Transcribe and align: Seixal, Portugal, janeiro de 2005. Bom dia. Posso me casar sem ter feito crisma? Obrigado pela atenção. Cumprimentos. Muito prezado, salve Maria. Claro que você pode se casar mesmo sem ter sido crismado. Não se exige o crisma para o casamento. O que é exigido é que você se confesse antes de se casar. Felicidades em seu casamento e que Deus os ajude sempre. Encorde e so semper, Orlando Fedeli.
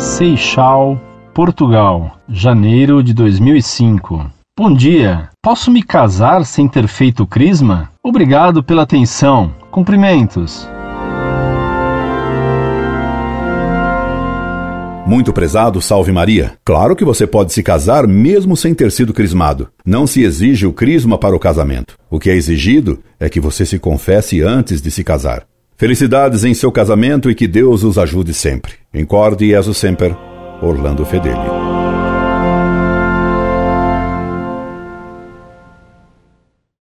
Seixal, 0.00 0.98
Portugal, 1.34 2.16
janeiro 2.26 3.02
de 3.02 3.12
2005. 3.12 4.30
Bom 4.58 4.72
dia. 4.72 5.28
Posso 5.42 5.70
me 5.70 5.82
casar 5.82 6.46
sem 6.46 6.66
ter 6.66 6.88
feito 6.88 7.26
crisma? 7.26 7.90
Obrigado 8.02 8.62
pela 8.62 8.80
atenção. 8.80 9.54
Cumprimentos. 9.70 10.66
Muito 15.06 15.34
prezado, 15.34 15.82
salve 15.82 16.12
Maria. 16.12 16.54
Claro 16.64 16.96
que 16.96 17.04
você 17.04 17.26
pode 17.26 17.52
se 17.52 17.62
casar 17.62 18.06
mesmo 18.06 18.56
sem 18.56 18.72
ter 18.72 18.90
sido 18.90 19.12
crismado. 19.12 19.68
Não 19.84 20.06
se 20.06 20.22
exige 20.22 20.66
o 20.66 20.72
crisma 20.72 21.18
para 21.18 21.36
o 21.36 21.38
casamento. 21.38 21.98
O 22.08 22.18
que 22.18 22.30
é 22.30 22.34
exigido 22.34 23.00
é 23.18 23.28
que 23.28 23.38
você 23.38 23.66
se 23.66 23.78
confesse 23.78 24.40
antes 24.40 24.80
de 24.80 24.90
se 24.90 25.04
casar. 25.04 25.49
Felicidades 25.80 26.44
em 26.44 26.52
seu 26.52 26.70
casamento 26.70 27.30
e 27.30 27.34
que 27.34 27.48
Deus 27.48 27.82
os 27.84 27.96
ajude 27.96 28.34
sempre. 28.34 28.74
Encorde 28.92 29.50
e 29.50 29.62
so 29.62 29.72
semper, 29.72 30.14
Orlando 30.60 31.06
Fedeli. 31.06 31.40